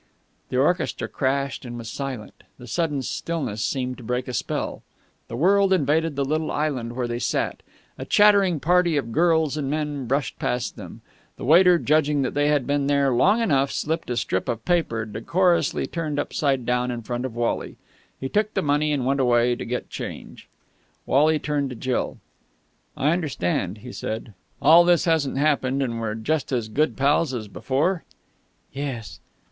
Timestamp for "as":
26.51-26.69, 27.35-27.47